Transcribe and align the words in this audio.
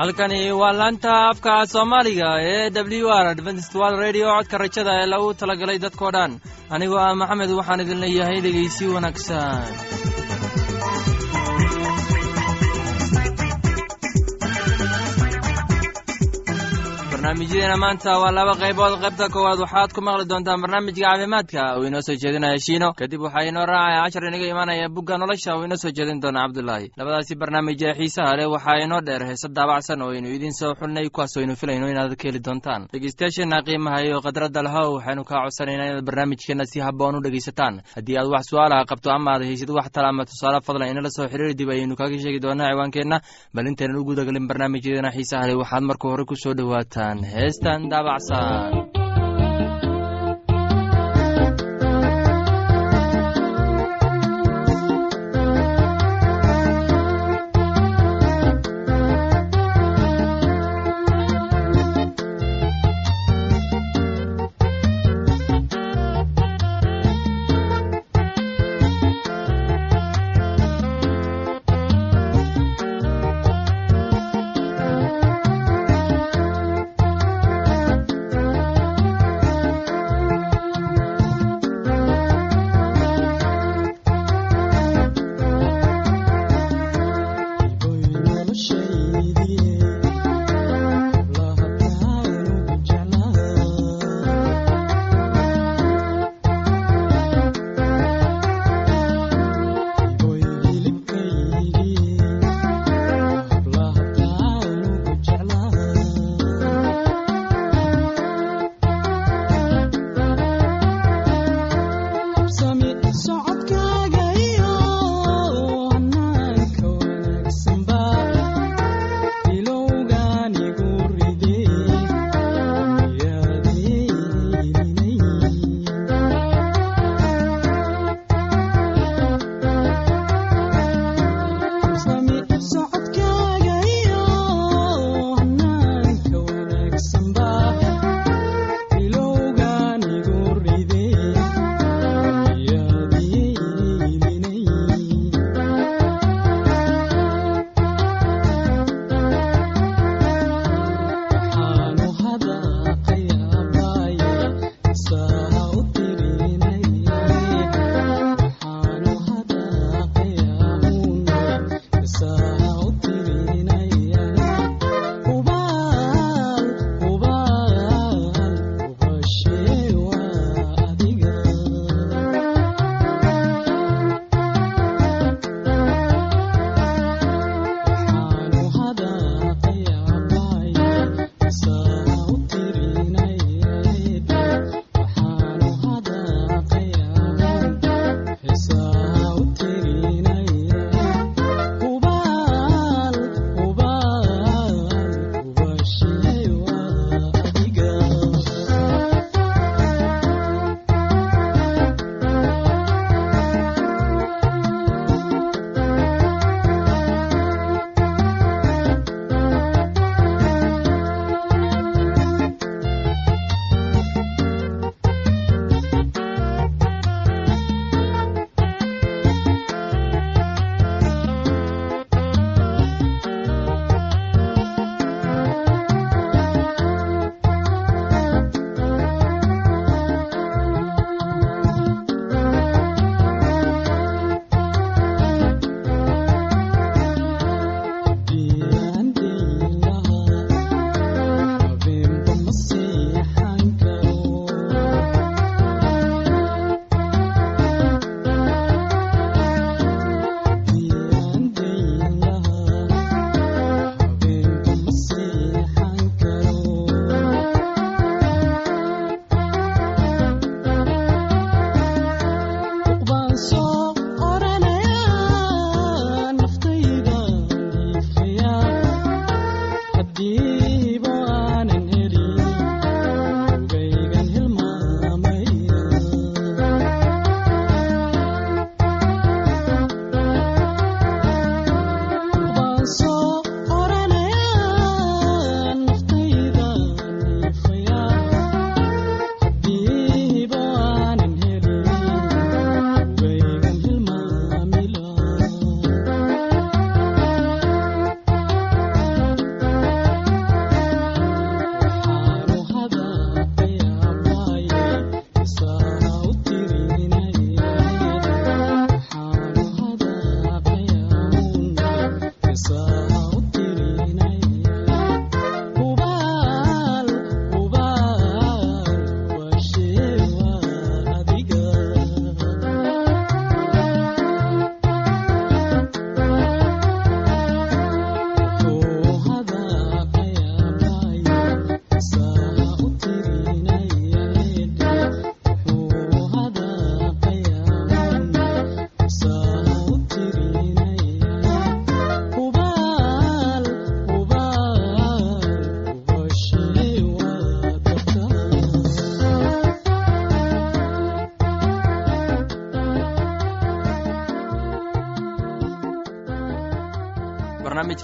halkani 0.00 0.40
waa 0.60 0.72
laanta 0.80 1.12
afka 1.30 1.52
soomaaliga 1.72 2.28
ee 2.52 2.70
w 3.02 3.08
r 3.22 3.26
adventistwal 3.34 3.94
radio. 4.04 4.26
Codka 4.36 4.56
rajada 4.62 4.92
ee 5.00 5.06
lagu 5.12 5.28
talagalay 5.40 5.78
dadkoo 5.84 6.10
dhan. 6.16 6.32
Anigoo 6.74 6.98
ah 7.06 7.14
maxamed 7.20 7.50
waxaan 7.58 7.80
idin 7.84 8.00
leeyahay 8.04 8.38
dhegaysi 8.44 8.84
wanaagsan 8.94 9.62
barnaamijyadeena 17.28 17.76
maanta 17.76 18.18
waa 18.18 18.32
laba 18.32 18.54
qaybood. 18.56 18.94
Qaybta 19.04 19.28
koowaad 19.28 19.60
waxaad 19.60 19.92
ku 19.92 20.00
maqli 20.00 20.24
doontaan 20.24 20.60
barnaamijka 20.62 21.04
caafimaadka. 21.04 21.76
Uu 21.78 21.84
inoo 21.84 22.00
soo 22.00 22.16
jeedinaya 22.16 22.56
shiino. 22.58 22.92
Kadib 22.96 23.20
waxaa 23.20 23.44
inoo 23.48 23.66
raacaya 23.66 24.02
cashar 24.04 24.24
inaga 24.28 24.46
imaanaya 24.48 24.88
bugga 24.88 25.18
nolosha. 25.18 25.56
Uu 25.56 25.64
inoo 25.68 25.76
soo 25.76 25.90
jeedin 25.92 26.20
doona 26.22 26.40
cabdulaahi 26.48 26.88
labadaasi 26.96 27.34
barnaamij 27.36 27.82
ee 27.84 27.92
xiisaha 27.98 28.36
leh 28.36 28.48
waxaa 28.48 28.80
inoo 28.84 29.00
dheer. 29.04 29.22
Heese 29.28 29.48
daabacsan 29.52 30.02
oo 30.02 30.10
aynu 30.10 30.28
idiin 30.36 30.52
soo 30.60 30.72
xulnay 30.74 31.08
kuwaas 31.12 31.36
aynu 31.36 31.54
filayno 31.56 31.86
inaad 31.92 32.16
ka 32.16 32.28
heli 32.28 32.40
doontaan. 32.40 32.88
Dhegeystayaasheenna 32.92 33.60
qiimaha 33.66 34.00
iyo 34.08 34.20
khadradda 34.24 34.62
lahow 34.62 34.88
waxaynu 34.96 35.24
kaa 35.28 35.42
codsanaynaa 35.44 35.86
inaad 35.90 36.04
barnaamijkeenna 36.08 36.64
si 36.64 36.80
habboon 36.80 37.14
u 37.16 37.20
dhegaysataan. 37.20 37.74
Haddii 37.96 38.16
aad 38.20 38.28
wax 38.32 38.44
su'aalaha 38.50 38.88
qabto 38.90 39.08
ama 39.12 39.30
aad 39.36 39.42
haysid 39.44 39.68
wax 39.70 39.88
tala 39.92 40.08
ama 40.08 40.24
tusaale 40.24 40.60
fadlan 40.66 40.88
inala 40.92 41.10
soo 41.16 41.28
xiriiri 41.28 41.54
dib 41.58 41.68
ayaynu 41.74 41.94
kaaga 42.00 42.16
sheegi 42.22 42.40
doonaa 42.40 42.72
ciwaankeenna. 42.72 43.20
Bal 43.54 43.66
intaynan 43.70 44.00
u 44.00 44.04
gudagalin 44.08 44.48
barnaamijyadeena 44.48 45.10
xiisaha 45.16 45.44
leh 45.48 45.56
waxaad 45.60 45.82
marka 45.88 46.06
hore 46.08 46.24
ku 46.24 46.34
soo 46.42 46.54
dhowaataan 46.58 47.17
heestan 47.24 47.90
daabacsan 47.90 48.87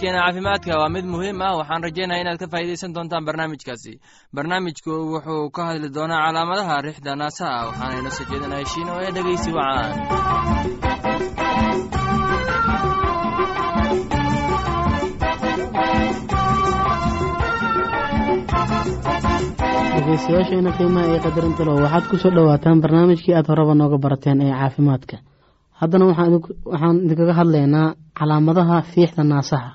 barnaamijkeena 0.04 0.20
caafimaadka 0.26 0.78
waa 0.78 0.88
mid 0.88 1.04
muhiim 1.04 1.40
ah. 1.42 1.56
Waxaan 1.58 1.82
rajaynaya 1.82 2.20
inaad 2.22 2.38
ka 2.38 2.46
faa'iidaysan 2.52 2.94
doontaan 2.94 3.24
barnaamijkaasi. 3.24 3.92
Barnaamijku 4.34 4.90
wuxuu 5.12 5.50
ka 5.56 5.62
hadli 5.68 5.88
doonaa 5.94 6.26
calaamadaha 6.26 6.82
rixda 6.86 7.16
naasaha 7.16 7.66
waxaana 7.68 7.98
inoo 7.98 8.10
soo 8.16 8.26
jeedinaya 8.30 8.66
shiino 8.72 8.92
ee 9.04 9.12
dhegeysi 9.16 9.50
wacaan. 9.56 11.04
Dhegeystayaasheena 19.94 20.70
qiimaha 20.78 21.06
ee 21.14 21.20
qadarinta 21.26 21.62
low 21.68 21.76
waxaad 21.84 22.04
ku 22.10 22.16
soo 22.22 22.32
dhowaataan 22.36 22.80
barnaamijkii 22.84 23.34
aad 23.38 23.46
horeba 23.50 23.74
nooga 23.80 23.98
barateen 24.04 24.40
ee 24.46 24.52
caafimaadka. 24.60 25.16
Haddana 25.80 26.04
waxaan 26.10 26.96
idinkaga 27.04 27.34
hadlaynaa 27.40 27.94
calaamadaha 28.18 28.76
fiixda 28.92 29.22
naasaha 29.32 29.70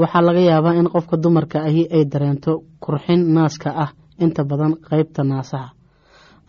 waxaa 0.00 0.22
laga 0.26 0.40
yaabaa 0.50 0.74
in 0.80 0.88
qofka 0.94 1.16
dumarka 1.24 1.58
ahi 1.68 1.82
ay 1.96 2.04
dareento 2.12 2.52
kurxin 2.84 3.20
naaska 3.36 3.70
ah 3.84 3.90
inta 4.24 4.42
badan 4.50 4.72
qeybta 4.88 5.22
naasaha. 5.30 5.68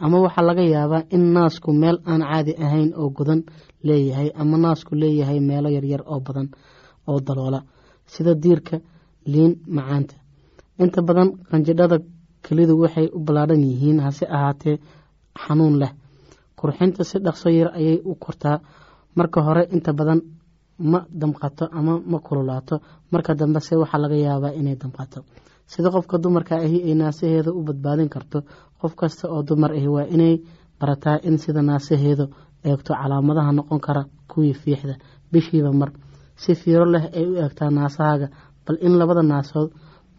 Ama 0.03 0.17
waxaa 0.25 0.45
laga 0.49 0.63
yaabaa 0.75 1.03
in 1.15 1.23
naasku 1.35 1.69
meel 1.81 1.97
aan 2.11 2.21
caadi 2.29 2.53
ahayn 2.65 2.89
oo 3.01 3.09
godan 3.17 3.41
leeyahay 3.87 4.29
ama 4.41 4.57
naasku 4.63 4.91
leeyahay 5.01 5.39
meelo 5.49 5.69
yaryar 5.75 6.01
oo 6.11 6.19
badan 6.27 6.47
oo 7.09 7.19
daloola 7.27 7.59
sida 8.13 8.33
diirka 8.43 8.75
liin 9.31 9.53
macaanta. 9.75 10.15
Inta 10.83 10.99
badan 11.07 11.29
qanjidhada 11.49 11.97
kelidu 12.45 12.73
waxay 12.83 13.07
u 13.13 13.19
ballaadhan 13.25 13.61
yihiin 13.69 13.99
hase 14.05 14.25
ahaatee 14.35 14.75
xanuun 15.43 15.75
leh. 15.81 15.91
Kurxinta 16.59 17.01
si 17.09 17.17
dhaqso 17.25 17.49
yar 17.59 17.69
ayay 17.79 17.97
u 18.09 18.15
kortaa. 18.23 18.57
Marka 19.17 19.39
hore 19.47 19.63
inta 19.75 19.91
badan 19.99 20.19
ma 20.79 21.05
damqato 21.21 21.65
ama 21.71 21.99
ma 22.11 22.19
kululaato. 22.19 22.75
Marka 23.11 23.33
dambese 23.35 23.75
waxaa 23.75 23.97
laga 24.03 24.15
yaabaa 24.15 24.53
inay 24.59 24.75
damqato. 24.75 25.19
Sida 25.71 25.89
qofka 25.89 26.17
dumarka 26.17 26.55
ahi 26.65 26.77
ay 26.87 26.93
naasaheeda 26.95 27.51
u 27.51 27.61
badbaadin 27.67 28.09
karto 28.09 28.37
qof 28.81 28.93
kasta 28.95 29.27
oo 29.33 29.41
dumar 29.43 29.71
ahi 29.71 29.87
waa 29.87 30.05
inay 30.15 30.33
barataa 30.79 31.17
in 31.27 31.37
sida 31.37 31.61
naasaheedu 31.61 32.25
eegto 32.67 32.93
calaamadaha 32.93 33.51
noqon 33.57 33.79
kara 33.85 34.03
kuwii 34.31 34.53
fiixda 34.53 34.95
bishiiba 35.31 35.71
mar. 35.73 35.89
Si 36.35 36.51
fiiro 36.55 36.85
leh 36.85 37.03
ay 37.17 37.25
u 37.25 37.33
eegtaa 37.41 37.69
naasahaaga 37.77 38.27
bal 38.67 38.77
in 38.85 38.93
labada 38.99 39.23
naasood 39.23 39.69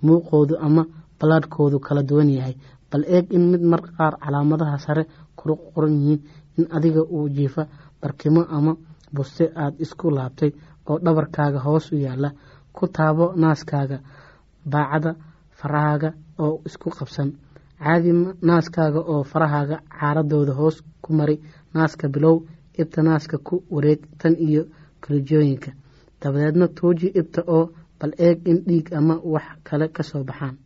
muuqoodu 0.03 0.55
ama 0.67 0.83
ballaadhkoodu 1.21 1.79
kala 1.87 2.03
duwan 2.03 2.31
yahay. 2.31 2.55
Bal 2.91 3.03
eeg 3.07 3.27
in 3.37 3.45
mid 3.53 3.63
mar 3.63 3.81
qaar 3.97 4.15
calaamadaha 4.25 4.79
sare 4.79 5.05
kuru 5.39 5.55
qoran 5.75 5.95
yihiin 6.01 6.21
in 6.59 6.65
adiga 6.77 7.03
uu 7.17 7.29
jiifa 7.29 7.63
barkimo 8.03 8.43
ama 8.57 8.73
buste 9.15 9.45
aada 9.63 9.77
isku 9.85 10.11
laabtay 10.11 10.51
oo 10.91 10.99
dhabarkaaga 11.05 11.59
hoos 11.67 11.93
u 11.93 11.97
yaalla. 11.97 12.31
Ku 12.77 12.87
taabo 12.97 13.33
naaskaaga 13.43 13.99
baacada 14.73 15.11
farahaaga 15.59 16.11
oo 16.39 16.61
isku 16.69 16.91
qabsan. 16.99 17.29
Caadi 17.83 18.11
naaskaaga 18.49 19.01
oo 19.13 19.23
farahaaga 19.31 19.77
caaradooda 20.01 20.53
hoos 20.61 20.77
ku 21.03 21.13
mari. 21.19 21.37
Naaska 21.75 22.09
bilow 22.09 22.37
ibta 22.81 23.03
naaska 23.03 23.37
ku 23.39 23.55
wareeg 23.71 24.01
tan 24.21 24.35
iyo 24.49 24.63
kalijooyinka 25.03 25.71
dabadeedna 26.21 26.67
tuuji 26.69 27.09
ibta 27.21 27.43
oo 27.57 27.65
bal 28.01 28.13
eeg 28.19 28.39
in 28.51 28.59
dhiig 28.67 28.93
ama 28.99 29.15
wax 29.33 29.45
kale 29.67 29.89
ka 29.97 30.03
soo 30.03 30.25
baxaan 30.25 30.57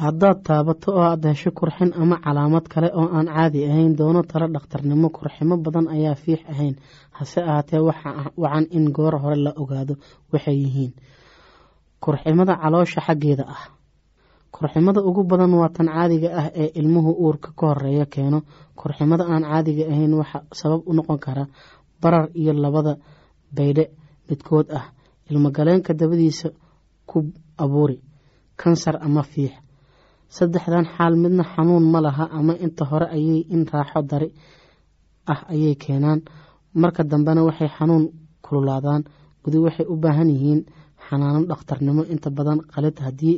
haddaad 0.00 0.38
taabato 0.46 0.88
oo 0.96 1.02
aada 1.10 1.28
hesho 1.32 1.50
kurxin 1.58 1.90
ama 2.02 2.16
calaamad 2.24 2.64
kale 2.72 2.88
oo 3.00 3.08
aan 3.16 3.26
caadi 3.34 3.60
ahayn 3.70 3.92
doono 3.98 4.22
talo 4.30 4.46
dhakhtarnimo 4.54 5.08
kurximo 5.16 5.54
badan 5.64 5.86
ayaa 5.94 6.14
fiix 6.22 6.40
ahayn. 6.52 6.74
Hase 7.16 7.40
ahaatee 7.48 7.80
wacan 8.42 8.64
in 8.76 8.84
goor 8.96 9.14
hore 9.22 9.36
la 9.44 9.52
ogaado 9.62 9.94
waxay 10.32 10.56
yihiin. 10.62 10.92
Kurximada 12.02 12.54
caloosha 12.62 13.00
xaggeeda 13.06 13.44
ah. 13.54 13.64
Kurximada 14.54 15.00
ugu 15.08 15.22
badan 15.30 15.52
waa 15.60 15.68
tan 15.76 15.86
caadiga 15.94 16.28
ah 16.40 16.48
ee 16.62 16.70
ilmuhu 16.80 17.10
uurka 17.24 17.48
ka 17.58 17.64
horreeya 17.70 18.06
keeno. 18.14 18.38
Kurximada 18.80 19.24
aan 19.32 19.42
caadiga 19.50 19.84
ahayn 19.92 20.14
waxaa 20.20 20.42
sabab 20.60 20.80
u 20.86 20.92
noqon 20.96 21.18
kara 21.24 21.44
barar 22.02 22.26
iyo 22.40 22.52
labada 22.52 22.92
baydhe 23.56 23.84
midkood 24.28 24.68
ah. 24.78 24.86
Ilmogaleenka 25.30 25.92
dabadiisa 26.00 26.48
ku 27.06 27.18
abuuri 27.62 27.96
kansar 28.60 28.96
ama 29.06 29.22
fiix 29.22 29.52
saddexdan 30.36 30.86
xaal 30.94 31.14
midna 31.22 31.44
xanuun 31.52 31.84
ma 31.92 32.00
laha 32.06 32.24
ama 32.38 32.54
inta 32.64 32.84
hore 32.90 33.06
ayay 33.16 33.40
in 33.54 33.62
raaxo 33.72 34.00
dari 34.10 34.28
ah 35.32 35.40
ayay 35.52 35.74
keenaan. 35.82 36.20
Marka 36.82 37.02
dambena 37.10 37.40
waxay 37.48 37.68
xanuun 37.76 38.04
kululaadaan. 38.44 39.02
Gudi 39.44 39.58
waxay 39.66 39.86
u 39.92 39.94
baahan 40.02 40.28
yihiin 40.34 40.60
xanaano 41.06 41.40
dhakhtarnimo. 41.50 42.02
Inta 42.12 42.28
badan 42.36 42.58
qalid 42.72 42.96
haddii 43.04 43.36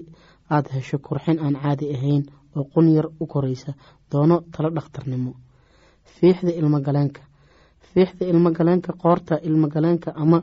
aada 0.54 0.70
hesho 0.76 0.96
kurxin 1.06 1.38
aan 1.44 1.54
caadi 1.62 1.86
ahayn 1.96 2.22
oo 2.56 2.64
qun 2.72 2.86
yar 2.96 3.06
u 3.22 3.24
koraysa 3.32 3.70
doono 4.10 4.36
talo 4.52 4.68
dhakhtarnimo. 4.76 5.32
Fiixda 6.14 6.52
ilmogaleenka 6.60 7.20
fiixda 7.90 8.24
ilmogaleenka 8.32 8.90
qoorta 9.02 9.34
ilmogaleenka 9.48 10.10
ama 10.22 10.38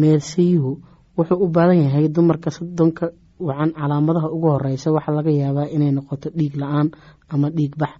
meelsiyuhu 0.00 0.72
wuxuu 1.16 1.38
u 1.44 1.48
baadan 1.54 1.78
yahay 1.84 2.06
dumarka 2.08 2.50
soddonka 2.56 3.06
wacan 3.46 3.70
calaamadaha 3.78 4.28
ugu 4.34 4.48
horeysa 4.54 4.88
waxaa 4.96 5.14
laga 5.18 5.30
yaabaa 5.42 5.68
inay 5.74 5.92
noqoto 5.96 6.28
dhiig 6.38 6.54
la'aan 6.62 6.88
ama 7.32 7.48
dhiig 7.56 7.74
bax. 7.80 7.92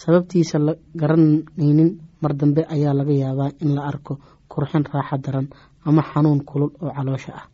Sababtiisa 0.00 0.56
la 0.66 0.72
garanaynin 1.00 1.90
mar 2.22 2.32
dambe 2.40 2.62
ayaa 2.74 2.94
laga 2.98 3.12
yaabaa 3.24 3.50
in 3.62 3.70
la 3.76 3.82
arko 3.90 4.12
kurxin 4.52 4.84
raaxo 4.94 5.16
daran 5.24 5.46
ama 5.88 6.02
xanuun 6.10 6.40
kulul 6.48 6.70
oo 6.84 6.90
caloosha 6.96 7.32
ah. 7.40 7.46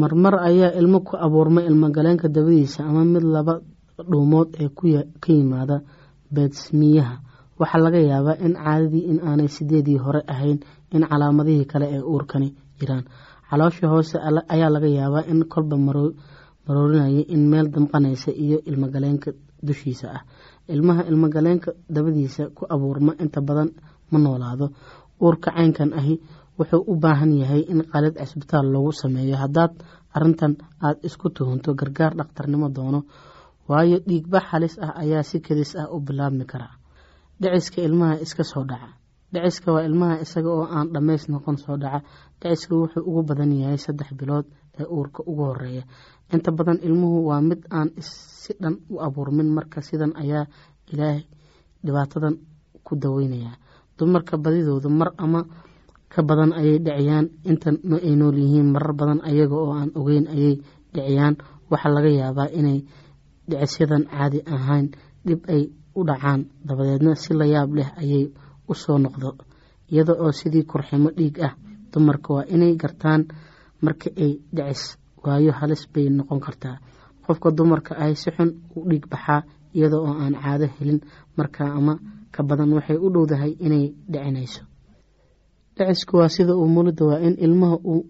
Marmar 0.00 0.34
ayaa 0.48 0.72
ilmo 0.80 0.98
ku 1.06 1.14
abuurma 1.26 1.60
ilmogaleenka 1.68 2.28
dabadiisa 2.28 2.80
ama 2.88 3.02
mid 3.04 3.24
laba 3.34 3.54
dhuumood 4.10 4.48
ee 4.62 4.68
ka 5.22 5.30
yimaada 5.36 5.76
beedsmiyaha 6.34 7.14
waxaa 7.60 7.82
laga 7.84 8.00
yaabaa 8.10 8.36
in 8.46 8.52
caadadii 8.56 9.04
in 9.10 9.18
aanay 9.28 9.48
sideedii 9.56 9.98
hore 10.04 10.22
ahayn 10.32 10.58
in 10.96 11.02
calaamadihii 11.10 11.66
kale 11.72 11.86
ee 11.96 12.00
uurkani 12.12 12.48
jiraan 12.80 13.04
caloosha 13.52 13.86
hoose 13.92 14.16
ayaa 14.54 14.70
laga 14.74 14.88
yaabaa 14.98 15.24
in 15.32 15.40
kolba 15.54 15.76
maroorinaya 16.66 17.22
in 17.34 17.42
meel 17.52 17.68
damqanaysa 17.74 18.30
iyo 18.44 18.58
ilmogaleenka 18.70 19.30
dushiisa 19.62 20.06
ah. 20.16 20.22
Ilmaha 20.74 21.02
ilmogaleenka 21.10 21.70
dabadiisa 21.94 22.42
ku 22.56 22.62
abuurma 22.74 23.12
inta 23.20 23.40
badan 23.48 23.70
ma 24.10 24.18
noolaado. 24.24 24.66
Uurka 25.20 25.50
caynkan 25.56 25.90
ahi 26.00 26.14
wuxuu 26.58 26.82
u 26.86 26.94
baahan 27.02 27.32
yahay 27.42 27.62
in 27.72 27.82
qalid 27.92 28.14
cisbitaal 28.18 28.66
lagu 28.74 28.92
sameeyo. 29.02 29.36
Haddaad 29.42 29.72
arintan 30.16 30.52
aada 30.80 31.00
isku 31.08 31.28
tuhunto 31.36 31.74
gargaar 31.80 32.12
dhakhtarnimo 32.18 32.68
doono 32.76 33.00
waayo 33.68 33.98
dhiigbax 34.08 34.44
halis 34.52 34.74
ah 34.86 34.94
ayaa 35.02 35.22
si 35.30 35.36
kedis 35.46 35.72
ah 35.82 35.88
u 35.94 36.00
bilaabmi 36.00 36.44
karaa 36.52 36.74
dhiciska 37.42 37.78
ilmaha 37.86 38.14
iska 38.24 38.44
soo 38.52 38.64
dhaca 38.70 38.88
dhiciska 39.32 39.68
waa 39.74 39.84
ilmaha 39.88 40.14
isaga 40.24 40.50
oo 40.58 40.64
aan 40.76 40.88
dhammays 40.94 41.24
noqon 41.32 41.56
soo 41.64 41.76
dhaca. 41.82 41.98
Dhiciska 42.40 42.74
wuxuu 42.80 43.02
ugu 43.08 43.22
badan 43.28 43.52
yahay 43.60 43.78
saddex 43.84 44.08
bilood 44.18 44.46
ee 44.80 44.86
uurka 44.96 45.20
ugu 45.30 45.42
horreeya 45.48 45.82
inta 46.34 46.50
badan 46.58 46.78
ilmuhu 46.86 47.18
waa 47.28 47.40
mid 47.48 47.60
aan 47.76 47.88
si 48.42 48.52
dhan 48.62 48.74
u 48.92 49.00
abuurmin 49.06 49.48
marka 49.56 49.78
sidan 49.88 50.12
ayaa 50.22 50.44
ilaahay 50.92 51.22
dhibaatadan 51.84 52.34
ku 52.86 52.92
daweynayaa. 53.02 53.56
Dumarka 53.98 54.34
badidoodu 54.44 54.88
mar 55.00 55.10
ama 55.24 55.40
ka 56.12 56.20
badan 56.28 56.52
ayay 56.60 56.78
dhiciyaan. 56.86 57.26
Inta 57.50 57.68
ay 58.06 58.14
nool 58.20 58.36
yihiin 58.42 58.68
marar 58.74 58.92
badan 59.00 59.20
ayaga 59.28 59.56
oo 59.64 59.72
aan 59.78 59.90
ogeyn 60.00 60.26
ayay 60.34 60.54
dhiciyaan. 60.94 61.34
Waxaa 61.70 61.92
laga 61.94 62.10
yaabaa 62.20 62.48
inay 62.58 62.78
dhicisyadan 63.48 64.04
caadi 64.12 64.38
ahayn 64.54 64.86
dhib 65.26 65.40
ay 65.54 65.62
u 65.94 66.00
dhacaan. 66.08 66.40
Dabadeedna 66.66 67.12
si 67.22 67.30
la 67.38 67.46
yaab 67.54 67.70
leh 67.78 67.90
ayay 68.02 68.24
u 68.70 68.74
soo 68.82 68.98
noqdo 69.04 69.28
iyada 69.92 70.12
oo 70.22 70.32
sidii 70.38 70.64
kurximo 70.70 71.08
dhiig 71.18 71.36
ah 71.46 71.54
dumarka 71.92 72.28
waa 72.36 72.44
inay 72.54 72.72
gartaan 72.82 73.22
marka 73.84 74.08
ay 74.24 74.32
dhicis. 74.56 74.82
Waayo 75.24 75.52
halis 75.58 75.82
bay 75.92 76.06
noqon 76.18 76.40
kartaa. 76.46 76.76
Qofka 77.24 77.48
dumarka 77.58 77.92
ahi 78.02 78.14
si 78.22 78.30
xun 78.36 78.50
u 78.76 78.80
dhiig 78.90 79.04
baxaa 79.12 79.40
iyada 79.76 79.96
oo 80.04 80.12
aan 80.22 80.34
caado 80.42 80.66
helin 80.76 81.00
markaa 81.38 81.70
ama 81.78 81.94
ka 82.34 82.40
badan 82.48 82.72
waxay 82.76 82.96
u 82.96 83.06
dhowdahay 83.14 83.52
inay 83.66 83.84
dhicinayso. 84.12 84.62
Dhicisku 85.76 86.14
waa 86.20 86.28
sida 86.34 86.54
uu 86.56 86.68
mulida 86.74 87.04
waa 87.10 87.20
in 87.26 87.34
ilmaha 87.44 87.76
uu 87.92 88.02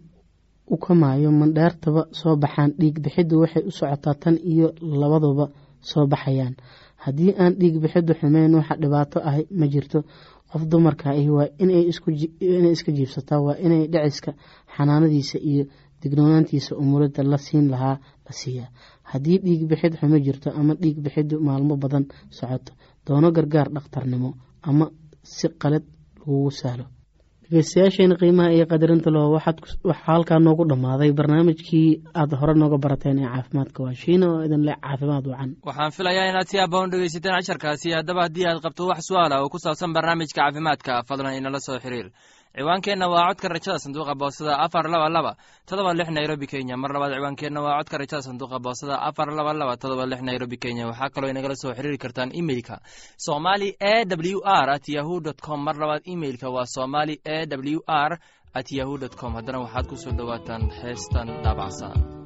u 0.67 0.77
kamaayo 0.85 1.31
mandheertaba 1.41 2.03
soo 2.21 2.37
baxaan. 2.43 2.71
Dhiig 2.81 2.97
bixiddu 3.05 3.35
waxay 3.43 3.63
u 3.67 3.71
socotaa 3.79 4.15
tan 4.23 4.37
iyo 4.53 4.69
labaduba 5.01 5.47
soo 5.91 6.07
baxayaan 6.13 6.55
haddii 7.05 7.31
aan 7.43 7.53
dhiig 7.61 7.77
bixiddu 7.83 8.13
xumeyn 8.21 8.55
waxa 8.59 8.75
dhibaato 8.83 9.19
ah 9.31 9.37
ma 9.61 9.67
jirto. 9.73 9.99
Qof 10.51 10.63
dumarka 10.71 11.07
ahi 11.11 11.29
waa 11.37 11.49
inay 11.63 11.85
iska 12.75 12.91
jiibsataa 12.97 13.41
waa 13.47 13.57
inay 13.67 13.83
dhiciska 13.93 14.31
xanaanadiisa 14.77 15.39
iyo 15.51 15.65
dignoonaantiisa 16.03 16.73
umulada 16.83 17.23
la 17.33 17.39
siin 17.47 17.67
lahaa 17.73 17.97
la 18.27 18.33
siiyaa. 18.41 18.69
Haddii 19.11 19.39
dhiig 19.45 19.63
bixid 19.71 19.95
xumo 20.01 20.17
jirto 20.27 20.49
ama 20.61 20.75
dhiig 20.83 20.99
bixiddu 21.05 21.35
maalmo 21.47 21.75
badan 21.83 22.05
socoto 22.39 22.73
doono 23.07 23.29
gargaar 23.37 23.69
dhakhtarnimo 23.77 24.31
ama 24.69 24.87
si 25.35 25.47
qalad 25.63 25.85
lagugu 26.19 26.51
sahlo 26.61 26.85
dhegeystayaasheena 27.57 28.17
qiimaha 28.21 28.51
iyo 28.57 28.67
qadarinta 28.73 29.11
loo 29.17 29.33
waxaa 29.35 29.93
halkaa 30.07 30.39
noogu 30.39 30.65
dhammaaday. 30.71 31.11
Barnaamijkii 31.13 32.03
aad 32.21 32.33
hore 32.41 32.55
nooga 32.55 32.79
barateen 32.85 33.19
ee 33.19 33.29
caafimaadka 33.29 33.81
waa 33.85 33.95
shiina 34.03 34.27
oo 34.33 34.41
idin 34.47 34.65
leh 34.67 34.77
caafimaad 34.85 35.25
wacan. 35.33 35.51
Waxaan 35.69 35.93
filayaa 35.97 36.31
inaad 36.31 36.49
si 36.49 36.57
aabba 36.59 36.79
u 36.85 36.91
dhegeysateen 36.93 37.35
casharkaasi. 37.37 37.89
Haddaba 37.99 38.23
haddii 38.27 38.47
aad 38.49 38.61
qabto 38.65 38.87
wax 38.91 39.01
su'aala 39.09 39.43
oo 39.43 39.49
ku 39.53 39.59
saabsan 39.65 39.93
barnaamijka 39.97 40.41
caafimaadka 40.41 40.93
fadlan 41.09 41.37
inala 41.41 41.61
soo 41.67 41.79
xiriir 41.85 42.09
ciwaankeenna 42.57 43.09
waa 43.09 43.27
codka 43.29 43.49
rajada 43.49 43.79
sanduuqa 43.79 44.15
boosada 44.15 44.59
afar 44.59 44.85
laba 44.91 45.09
laba 45.09 45.33
todoba 45.67 45.95
lix 45.95 46.09
nairobi 46.11 46.47
kenya. 46.47 46.77
Mar 46.77 46.93
labaad 46.93 47.13
ciwaankeenna 47.17 47.61
waa 47.65 47.79
codka 47.81 47.99
rajada 47.99 48.23
sanduuqa 48.23 48.59
boosada 48.65 49.01
afar 49.09 49.29
laba 49.33 49.53
laba 49.53 49.77
todoba 49.77 50.05
lix 50.07 50.21
nairobi 50.23 50.57
kenya. 50.57 50.87
Waxaa 50.87 51.09
kaloo 51.15 51.31
inagala 51.33 51.57
soo 51.57 51.73
xiriiri 51.77 51.99
kartaan 51.99 52.31
imeilka 52.41 52.81
somali 53.17 53.69
e 53.81 54.05
w 54.05 54.41
r 54.45 54.69
at 54.71 54.89
yahu 54.89 55.21
dt 55.21 55.41
com. 55.41 55.65
Mar 55.65 55.77
labaad 55.77 56.03
imeilka 56.05 56.51
waa 56.51 56.67
somali 56.67 57.21
e 57.25 57.47
w 57.47 57.81
r 57.87 58.19
at 58.55 58.69
yahu 58.73 58.99
dt 58.99 59.17
com. 59.17 59.33
Haddana 59.35 59.59
waxaad 59.65 59.87
ku 59.89 59.97
soo 59.97 60.13
dhowaataan 60.13 60.69
heestan 60.83 61.29
daabacsan 61.45 62.22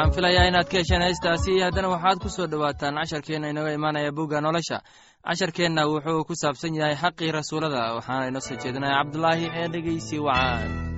waxaan 0.00 0.14
filayaa 0.16 0.48
inaad 0.48 0.68
ka 0.72 0.78
hesheen 0.78 1.02
heestaasi 1.02 1.60
haddana 1.60 1.88
waxaad 1.94 2.18
ku 2.22 2.28
soo 2.28 2.46
dhowaataan 2.46 2.94
casharkeenna 3.00 3.48
inooga 3.52 3.72
imaanaya 3.78 4.12
bugga 4.12 4.40
nolosha. 4.40 4.80
Casharkeenna 5.26 5.82
wuxuu 5.92 6.24
ku 6.28 6.34
saabsan 6.42 6.74
yahay 6.74 6.96
xaqii 7.02 7.32
rasuulada 7.32 7.94
waxaana 7.96 8.28
inoo 8.30 8.40
soo 8.40 8.56
jeedinaya 8.62 8.96
cabdulaahi 9.04 9.46
ee 9.60 9.68
dhegeysi 9.72 10.16
wacaan 10.26 10.89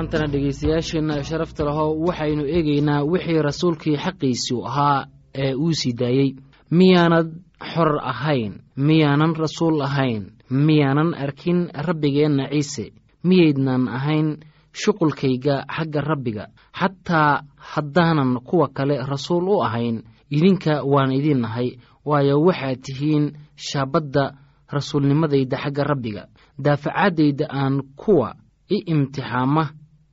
maantana 0.00 0.26
dhegaystayaasheenna 0.32 1.24
sharafta 1.28 1.64
lahow 1.64 1.92
waxaynu 2.08 2.44
eegaynaa 2.56 3.04
wixii 3.12 3.42
rasuulkii 3.48 3.96
xaqiisii 4.04 4.62
ahaa 4.64 5.06
ee 5.34 5.54
uu 5.54 5.72
sii 5.72 5.92
daayey. 5.92 6.30
Miyaanad 6.70 7.28
xor 7.72 7.90
ahayn 8.12 8.52
miyaanan 8.76 9.36
rasuul 9.36 9.80
ahayn 9.82 10.22
miyaanan 10.50 11.14
arkin 11.14 11.68
rabbigeenna 11.86 12.48
ciise 12.48 12.84
miyaydnan 13.28 13.88
ahayn 13.88 14.28
shuqulkayga 14.72 15.64
xagga 15.76 16.00
rabbiga. 16.00 16.44
Xataa 16.80 17.42
haddaanan 17.56 18.40
kuwa 18.48 18.68
kale 18.68 18.96
rasuul 19.12 19.48
u 19.48 19.62
ahayn 19.62 20.02
idinka 20.30 20.80
waan 20.92 21.12
idin 21.12 21.40
nahay 21.44 21.76
waayo 22.04 22.40
waxaad 22.46 22.80
tihiin 22.86 23.32
shaabadda 23.56 24.24
rasuulnimadayda 24.72 25.56
xagga 25.58 25.84
rabbiga. 25.84 26.22
Daafacaddayda 26.64 27.46
aan 27.52 27.82
kuwa 27.96 28.34
i 28.70 28.78
imtixaama 28.92 29.64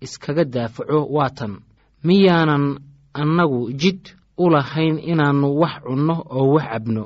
iskaga 0.06 0.44
daafaco 0.46 1.00
waa 1.16 1.30
tan. 1.38 1.54
Miyaanan 2.04 2.66
annagu 3.14 3.72
jid 3.82 4.02
u 4.38 4.50
lahayn 4.50 4.98
inaannu 5.12 5.48
wax 5.62 5.76
cunno 5.86 6.16
oo 6.30 6.54
wax 6.56 6.68
cabno. 6.72 7.04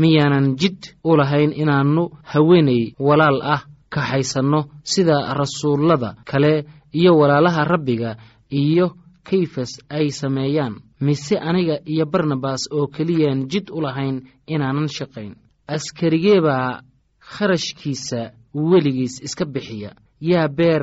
Miyaanan 0.00 0.56
jid 0.60 0.80
u 1.04 1.16
lahayn 1.16 1.52
inaannu 1.62 2.02
haweenay 2.30 2.82
walaal 2.98 3.38
ah 3.54 3.62
kaxaysanno 3.94 4.60
sida 4.92 5.34
rasuullada 5.34 6.10
kale 6.24 6.52
iyo 6.92 7.12
walaalaha 7.20 7.64
rabbiga 7.64 8.16
iyo 8.50 8.86
kayfas 9.28 9.72
ay 9.88 10.10
sameeyaan. 10.10 10.74
Mise 11.00 11.36
aniga 11.38 11.76
iyo 11.92 12.04
barnabas 12.06 12.62
oo 12.76 12.86
keliyaan 12.86 13.48
jid 13.50 13.66
u 13.70 13.80
lahayn 13.80 14.16
inaanan 14.46 14.88
shaqayn. 14.96 15.32
Askarigee 15.74 16.40
baa 16.46 16.82
kharashkiisa 17.18 18.20
weligiis 18.54 19.14
iska 19.26 19.44
bixiya. 19.44 19.90
Yaa 20.20 20.48
beer 20.48 20.82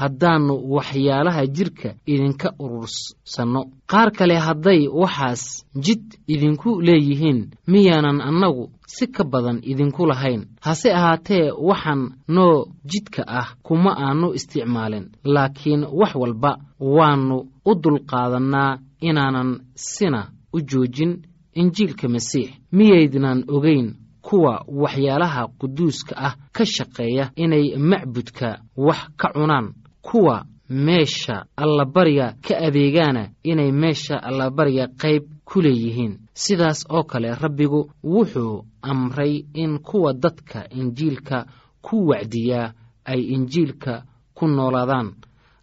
haddaannu 0.00 0.54
waxyaalaha 0.76 1.42
jidhka 1.56 1.88
idinka 2.12 2.48
urursanno 2.64 3.62
qaar 3.90 4.08
kale 4.18 4.36
hadday 4.46 4.80
waxaas 5.00 5.42
jid 5.84 6.02
idinku 6.34 6.70
leeyihiin 6.86 7.40
miyaanan 7.72 8.18
annagu 8.28 8.64
si 8.94 9.06
ka 9.06 9.24
badan 9.32 9.58
idinku 9.70 10.02
lahayn. 10.10 10.42
Hase 10.66 10.88
ahaatee 10.98 11.46
waxaan 11.68 12.02
noo 12.36 12.56
jidka 12.90 13.22
ah 13.40 13.48
kuma 13.66 13.90
aannu 14.04 14.28
isticmaalin 14.38 15.06
laakiin 15.34 15.82
wax 16.00 16.12
walba 16.22 16.52
waannu 16.96 17.36
u 17.70 17.72
dulqaadannaa 17.82 18.78
inaanan 19.08 19.50
sina 19.74 20.20
u 20.52 20.58
joojin 20.70 21.12
injiilka 21.60 22.06
masiix. 22.14 22.48
Miyaydnan 22.76 23.38
ogayn 23.56 23.88
kuwa 24.26 24.54
waxyaalaha 24.82 25.42
quduuska 25.60 26.14
ah 26.26 26.34
ka 26.56 26.64
shaqeeya 26.74 27.24
inay 27.36 27.66
macbudka 27.90 28.48
wax 28.86 29.00
ka 29.20 29.28
cunaan 29.34 29.66
kuwa 30.02 30.44
meesha 30.68 31.44
allabariga 31.56 32.34
ka 32.46 32.54
adeegaana 32.66 33.30
inay 33.42 33.72
meesha 33.72 34.22
allabariga 34.22 34.86
qayb 35.00 35.22
ku 35.44 35.60
leeyihiin. 35.62 36.18
Sidaas 36.34 36.86
oo 36.90 37.02
kale 37.04 37.34
rabbigu 37.34 37.90
wuxuu 38.04 38.64
amray 38.82 39.44
in 39.54 39.78
kuwa 39.78 40.12
dadka 40.12 40.68
injiilka 40.70 41.46
ku 41.82 42.06
wacdiyaa 42.08 42.72
ay 43.04 43.20
injiilka 43.34 44.04
ku 44.34 44.46
noolaadaan 44.48 45.08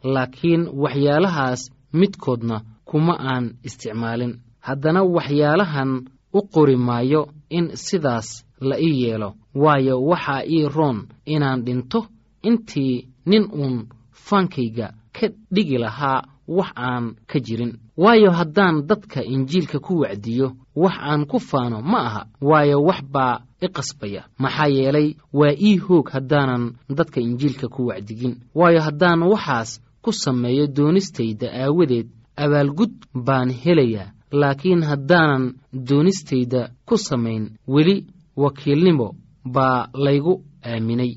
laakiin 0.03 0.67
waxyaalahaas 0.83 1.61
midkoodna 1.93 2.61
kuma 2.85 3.15
aan 3.19 3.45
isticmaalin. 3.63 4.33
Haddana 4.59 5.03
waxyaalahan 5.03 5.91
u 6.33 6.39
qori 6.53 6.75
maayo 6.75 7.21
in 7.49 7.65
sidaas 7.75 8.43
la 8.59 8.75
ii 8.79 9.01
yeelo 9.03 9.29
waayo 9.55 9.95
waxaa 10.09 10.43
ii 10.55 10.67
roon 10.75 11.07
inaan 11.25 11.63
dhinto 11.65 12.05
intii 12.43 13.07
nin 13.25 13.45
uun 13.53 13.87
faankayga 14.25 14.87
ka 15.15 15.27
dhigi 15.53 15.77
lahaa 15.77 16.21
wax 16.47 16.69
aan 16.75 17.05
ka 17.29 17.39
jirin. 17.45 17.73
Waayo 17.97 18.31
haddaan 18.31 18.75
dadka 18.89 19.19
injiilka 19.23 19.79
ku 19.79 19.93
wacdiyo 20.01 20.47
wax 20.75 20.95
aan 21.09 21.25
ku 21.25 21.37
faano 21.39 21.81
ma 21.81 21.99
aha. 22.07 22.21
Waayo 22.41 22.77
wax 22.87 23.01
baa 23.13 23.35
i 23.61 23.67
qasbaya. 23.75 24.21
Maxaa 24.41 24.67
yeelay 24.75 25.15
waa 25.33 25.53
ii 25.67 25.77
hoog 25.85 26.07
haddaanan 26.13 26.63
dadka 26.97 27.19
injiilka 27.21 27.67
ku 27.67 27.81
wacdigin. 27.89 28.35
Waayo 28.55 28.79
haddaan 28.81 29.21
waxaas 29.23 29.81
ku 30.03 30.11
sameeyo 30.13 30.67
doonistayda 30.67 31.47
aawadeed 31.61 32.07
abaalgud 32.43 32.93
baan 33.27 33.49
helayaa. 33.63 34.11
Laakiin 34.31 34.81
haddaanan 34.89 35.43
doonistayda 35.73 36.61
ku 36.87 36.95
samayn 36.97 37.43
weli 37.67 38.05
wakiilnimo 38.35 39.15
baa 39.45 39.87
laygu 39.93 40.43
aaminay. 40.63 41.11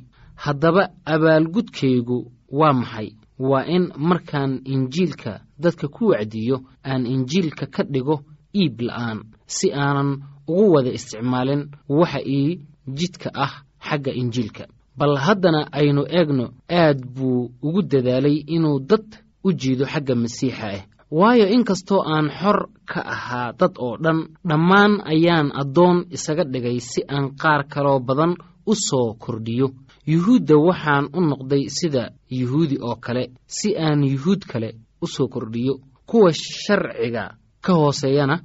Haddaba 0.45 0.83
abaalgudkaygu 1.05 2.19
waa 2.59 2.73
maxay? 2.81 3.09
Waa 3.49 3.65
in 3.77 3.85
markaan 3.97 4.53
injiilka 4.65 5.33
dadka 5.63 5.87
ku 5.89 6.03
wacdiyo 6.13 6.57
aan 6.91 7.07
injiilka 7.15 7.67
ka 7.75 7.83
dhigo 7.93 8.17
iib 8.61 8.81
la'aan 8.87 9.19
si 9.47 9.67
aanan 9.73 10.11
ugu 10.49 10.65
wada 10.75 10.91
isticmaalin 10.99 11.63
waxa 11.99 12.21
ii 12.39 12.49
jidka 12.99 13.29
ah 13.45 13.53
xagga 13.87 14.13
injiilka. 14.21 14.65
Bal 14.99 15.15
haddana 15.25 15.61
aynu 15.79 16.03
eegno 16.19 16.45
aad 16.81 16.99
buu 17.15 17.51
ugu 17.67 17.81
dadaalay 17.91 18.37
inuu 18.55 18.79
dad 18.91 19.07
u 19.47 19.53
jiido 19.61 19.85
xagga 19.93 20.15
masiixa 20.23 20.67
ah 20.77 20.83
waayo 21.19 21.47
inkastoo 21.57 22.03
aan 22.15 22.27
xor 22.41 22.59
ka 22.91 23.01
ahaa 23.15 23.53
dad 23.61 23.75
oo 23.85 23.97
dhan 24.05 24.19
dhammaan 24.49 24.93
ayaan 25.13 25.49
addoon 25.61 25.99
isaga 26.17 26.45
dhigay 26.53 26.79
si 26.91 27.01
aan 27.15 27.27
qaar 27.41 27.63
kaloo 27.73 27.99
badan 28.09 28.33
u 28.71 28.73
soo 28.89 29.09
kordhiyo 29.23 29.67
yuhuudda 30.13 30.55
waxaan 30.69 31.05
u 31.17 31.21
noqday 31.31 31.65
sida 31.79 32.03
yuhuudi 32.41 32.77
oo 32.89 32.97
kale 33.05 33.25
si 33.57 33.69
aan 33.87 34.01
yuhuud 34.13 34.43
kale 34.53 34.71
u 35.03 35.07
soo 35.15 35.29
kordhiyo 35.35 35.75
kuwa 36.11 36.31
sharciga 36.33 37.25
ka 37.65 37.73
hooseeyana 37.81 38.37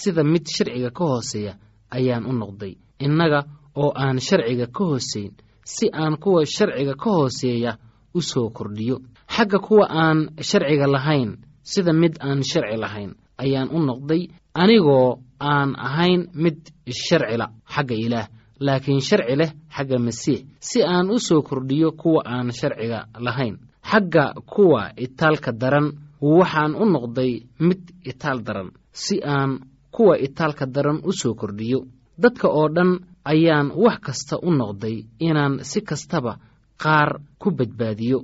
sida 0.00 0.22
mid 0.32 0.44
sharciga 0.54 0.90
ka 0.98 1.04
hooseeya 1.10 1.52
ayaan 1.96 2.26
u 2.26 2.32
noqday. 2.32 2.72
Innaga 3.06 3.40
oo 3.82 3.90
aan 4.04 4.18
sharciga 4.26 4.66
ka 4.76 4.84
hooseyn 4.90 5.32
si 5.74 5.86
aan 5.92 6.14
kuwa 6.22 6.40
sharciga 6.54 6.94
ka 7.02 7.10
hooseeya 7.10 7.72
u 8.14 8.20
soo 8.22 8.48
kordhiyo. 8.56 8.96
Xagga 9.34 9.58
kuwa 9.66 9.86
aan 10.02 10.18
sharciga 10.48 10.86
lahayn 10.94 11.30
sida 11.62 11.92
mid 11.92 12.14
aan 12.20 12.42
sharci 12.50 12.76
lahayn 12.84 13.12
ayaan 13.42 13.68
u 13.72 13.78
noqday 13.88 14.22
anigoo 14.54 15.18
aan 15.40 15.70
ahayn 15.86 16.20
mid 16.34 16.58
sharcila 17.04 17.46
xagga 17.74 17.94
ilaah 18.04 18.28
laakiin 18.60 19.00
sharci 19.00 19.36
leh 19.40 19.50
xagga 19.76 19.98
masiix 19.98 20.40
si 20.68 20.82
aan 20.82 21.10
u 21.10 21.18
soo 21.18 21.42
kordhiyo 21.42 21.92
kuwa 21.92 22.22
aan 22.26 22.52
sharciga 22.52 23.00
lahayn. 23.26 23.56
Xagga 23.90 24.24
kuwa 24.52 24.82
itaalka 24.96 25.52
daran 25.52 25.92
waxaan 26.20 26.72
u 26.74 26.84
noqday 26.94 27.32
mid 27.66 27.82
itaal 28.10 28.38
daran 28.46 28.70
si 28.92 29.16
aan 29.24 29.50
kuwa 29.94 30.14
itaalka 30.26 30.66
daran 30.66 30.98
u 31.04 31.12
soo 31.12 31.34
kordhiyo. 31.34 31.80
Dadka 32.22 32.48
oo 32.48 32.68
dhan 32.76 32.90
ayaan 33.24 33.68
wax 33.84 33.98
kasta 34.06 34.36
u 34.42 34.50
noqday 34.60 34.96
inaan 35.18 35.54
si 35.70 35.80
kastaba 35.80 36.32
qaar 36.82 37.10
ku 37.38 37.50
badbaadiyo. 37.50 38.18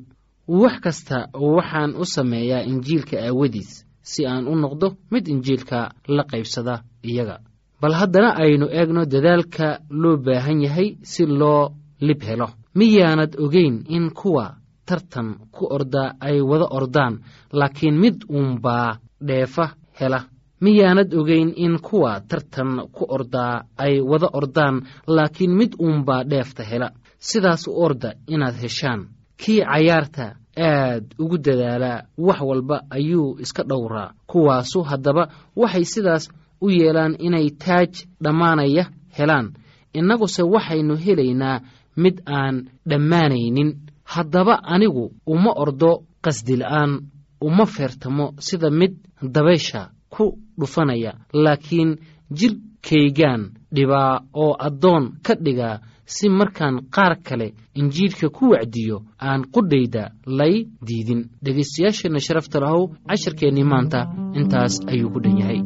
Wax 0.48 0.76
kasta 0.84 1.16
waxaan 1.56 1.90
u 2.00 2.04
sameeyaa 2.04 2.62
injiilka 2.70 3.16
aawadiis 3.26 3.72
si 4.02 4.26
aan 4.26 4.48
u 4.48 4.54
noqdo 4.56 4.86
mid 5.12 5.28
injiilka 5.28 5.78
la 6.16 6.22
qaybsada 6.30 6.74
iyaga 7.10 7.36
bal 7.80 7.94
haddana 8.00 8.30
aynu 8.42 8.66
eegno 8.78 9.02
dadaalka 9.12 9.68
loo 10.02 10.16
baahan 10.26 10.60
yahay 10.66 10.88
si 11.02 11.26
loo 11.26 11.70
lib 12.00 12.22
helo. 12.22 12.48
Miyaanad 12.74 13.32
ogeyn 13.44 13.84
in 13.88 14.10
kuwa 14.10 14.46
tartan 14.86 15.28
ku 15.54 15.66
ordaa 15.76 16.14
ay 16.20 16.40
wada 16.50 16.66
ordaan 16.78 17.14
laakiin 17.52 17.96
mid 18.02 18.16
uunbaa 18.30 18.98
dheefa 19.28 19.66
hela. 20.00 20.20
Miyaanad 20.60 21.10
ogeyn 21.14 21.52
in 21.56 21.78
kuwa 21.86 22.20
tartan 22.28 22.70
ku 22.92 23.04
ordaa 23.08 23.64
ay 23.78 24.00
wada 24.00 24.28
ordaan 24.32 24.82
laakiin 25.06 25.52
mid 25.56 25.72
uunbaa 25.78 26.24
dheefta 26.30 26.62
hela. 26.70 26.90
Sidaas 27.18 27.66
u 27.68 27.72
orda 27.84 28.12
inaad 28.28 28.54
heshaan. 28.62 29.00
Kii 29.36 29.60
cayaarta 29.64 30.26
aad 30.56 31.04
ugu 31.18 31.38
dadaalaa 31.38 32.02
wax 32.18 32.40
walba 32.40 32.76
ayuu 32.90 33.36
iska 33.40 33.62
dhowraa. 33.68 34.12
Kuwaasu 34.26 34.82
haddaba 34.82 35.28
waxay 35.56 35.84
sidaas 35.84 36.28
u 36.64 36.70
yeelaan 36.70 37.14
inay 37.18 37.50
taaj 37.64 37.92
dhammaanaya 38.24 38.84
helaan. 39.18 39.46
Innaguse 39.94 40.42
waxaynu 40.42 40.94
helaynaa 41.04 41.60
mid 41.96 42.16
aan 42.26 42.56
dhammaanaynin. 42.90 43.70
Haddaba 44.04 44.54
anigu 44.74 45.04
uma 45.26 45.52
ordo 45.62 45.92
qasdila'aan 46.24 46.92
uma 47.40 47.66
feertamo 47.66 48.26
sida 48.38 48.70
mid 48.70 48.92
dabaysha 49.34 49.90
ku 50.14 50.24
dhufanaya. 50.60 51.12
Laakiin 51.32 51.90
jidhkaygaan 52.38 53.42
dhibaa 53.74 54.20
oo 54.34 54.52
addoon 54.66 55.04
ka 55.26 55.34
dhigaa 55.44 55.80
si 56.04 56.28
markaan 56.28 56.76
qaar 56.94 57.14
kale 57.26 57.48
injiilka 57.74 58.28
ku 58.36 58.44
wacdiyo 58.52 58.96
aan 59.28 59.42
qudhayda 59.54 60.02
lay 60.38 60.54
diidin. 60.86 61.22
Dhegaystayaasheenna 61.44 62.20
sharafta 62.26 62.60
lahow 62.60 62.82
casharkeennii 63.08 63.64
maanta 63.72 64.00
intaas 64.38 64.74
ayuu 64.90 65.10
ku 65.14 65.18
dhan 65.24 65.38
yahay 65.40 65.60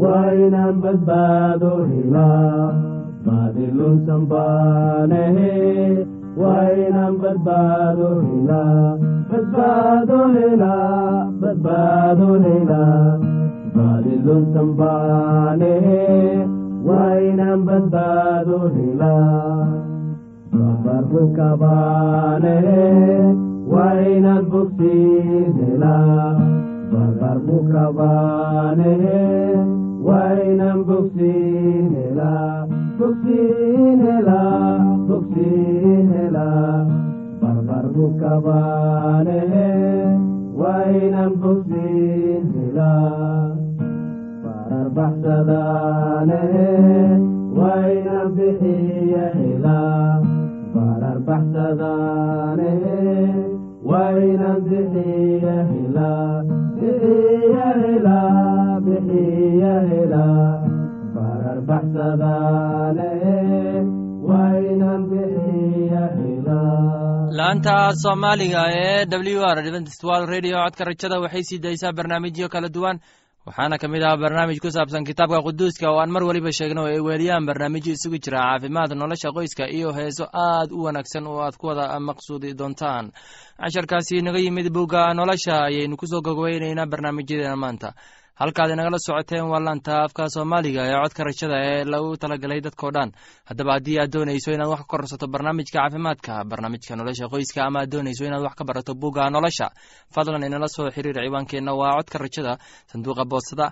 waa 0.00 0.32
inaan 0.46 0.80
badbaado 0.82 1.70
helaa 1.90 2.72
baadilunsan 3.26 4.26
baanehe 4.32 5.52
waa 6.40 6.68
inaan 6.84 7.16
badbaado 7.22 8.08
helaa 8.26 8.98
badbaado 9.30 10.18
helaa 10.36 11.24
badbaado 11.40 12.28
helaa 12.44 13.18
baadilunsan 13.76 14.68
baanehe 14.80 15.98
waa 16.88 17.14
inaan 17.30 17.64
badbaado 17.70 18.58
helaa 18.76 19.66
babarbuka 20.52 21.48
baanehe 21.64 22.80
waa 23.72 23.92
inaan 24.16 24.44
bogsiin 24.52 25.52
helaa 25.60 26.30
babarbuka 26.92 27.84
baanehe 27.98 29.20
waa 30.06 30.32
inaan 30.50 30.80
bogsiin 30.88 31.86
helaa 31.96 32.56
bogsiin 32.98 33.98
helaa 34.06 34.64
bogsiin 35.08 36.06
helaa 36.14 36.74
barbarbuka 37.42 38.32
baanehe 38.46 39.66
waa 40.60 40.84
inaan 41.02 41.32
bogsiin 41.44 42.44
helaa 42.54 43.38
bararbaxsadaanehe 44.44 46.68
waa 47.58 47.82
inaan 47.98 48.28
bixiya 48.38 49.24
helaa 49.38 50.08
bararbaxsadaanehe 50.74 52.98
waa 53.90 54.10
inaan 54.30 54.60
bixiya 54.70 55.56
helaa 55.70 56.34
laanta 67.38 67.74
soomaaliga 68.02 68.62
ee 68.84 69.06
w 69.06 69.40
r 69.54 69.58
codka 70.64 70.84
rajada 70.90 71.16
waxay 71.24 71.42
sii 71.48 71.58
daysaa 71.64 71.92
barnaamijyo 71.98 72.46
kala 72.54 72.68
duwan 72.76 72.96
waxaana 73.50 73.78
ka 73.82 73.88
mid 73.88 74.02
ah 74.02 74.16
barnaamij 74.16 74.58
ku 74.62 74.70
saabsan 74.70 75.02
kitaabka 75.04 75.42
quduuska 75.42 75.90
oo 75.90 75.98
aan 75.98 76.10
mar 76.14 76.22
weliba 76.22 76.52
sheegno 76.52 76.86
ay 76.86 77.00
weeliyaan 77.02 77.46
barnaamijyo 77.48 77.92
isugu 77.98 78.18
jira 78.22 78.38
caafimaad 78.46 78.92
nolosha 78.94 79.32
qoyska 79.36 79.66
iyo 79.76 79.90
heeso 79.92 80.24
aad 80.32 80.70
u 80.72 80.84
wanaagsan 80.86 81.26
oo 81.26 81.40
aad 81.42 81.56
ku 81.58 81.66
wada 81.66 81.98
maqsuudi 82.00 82.54
doontaan. 82.54 83.10
Casharkaasi 83.58 84.22
naga 84.22 84.38
yimid 84.38 84.70
bugga 84.70 85.14
nolosha 85.14 85.66
ayaynu 85.66 85.96
ku 85.96 86.06
soo 86.06 86.22
gogweynaynaa 86.22 86.86
barnaamijyadeena 86.86 87.56
maanta 87.56 87.92
halkaad 88.40 88.70
inagala 88.74 88.98
socoteen 89.06 89.46
waa 89.52 89.60
laanta 89.66 89.92
afka 90.06 90.24
soomaaliga 90.34 90.82
ee 90.90 90.96
codka 91.02 91.22
rajada 91.28 91.56
ee 91.70 91.84
lagu 91.92 92.16
talagalay 92.22 92.60
dadkao 92.66 92.90
dhan. 92.96 93.10
Haddaba 93.48 93.72
haddii 93.76 93.98
aad 94.02 94.10
doonayso 94.14 94.50
inaad 94.56 94.70
wax 94.72 94.80
ka 94.80 94.86
korsato 94.92 95.26
barnaamijka 95.34 95.76
caafimaadka 95.78 96.32
barnaamijka 96.50 96.92
nolosha 96.96 97.26
qoyska 97.32 97.60
ama 97.68 97.78
aad 97.82 97.90
doonayso 97.92 98.22
inaad 98.28 98.42
wax 98.46 98.54
ka 98.58 98.64
barato 98.68 98.92
bugga 99.02 99.30
nolosha 99.34 99.66
fadlan 100.14 100.42
inala 100.48 100.68
soo 100.74 100.88
xiriir 100.94 101.16
ciwaankeenna 101.24 101.72
waa 101.80 101.96
codka 101.98 102.16
rajada 102.24 102.52
sanduuqa 102.90 103.24
boostada 103.32 103.66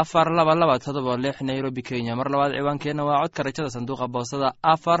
afar 0.00 0.26
laba 0.38 0.54
laba 0.60 0.78
todoba 0.84 1.16
lix 1.24 1.36
nairobi 1.48 1.82
kenya. 1.88 2.12
Mar 2.16 2.28
labaad 2.32 2.52
ciwaankeenna 2.58 3.02
waa 3.08 3.22
codka 3.24 3.40
rajada 3.46 3.70
sanduuqa 3.76 4.06
boostada 4.14 4.48
afar 4.62 5.00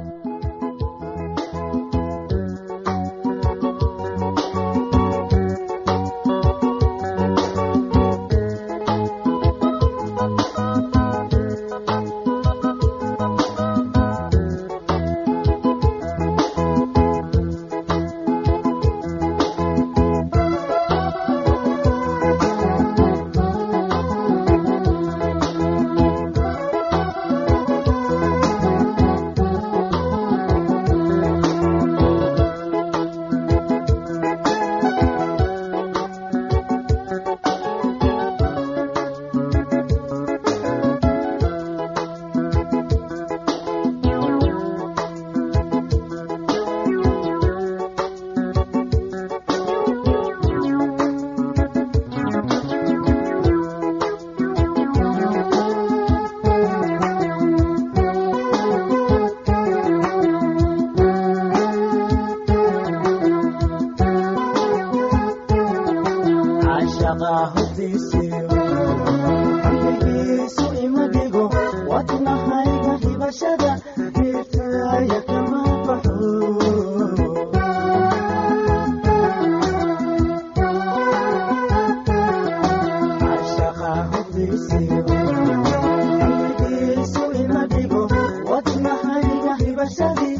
wadnahayga 89.81 90.30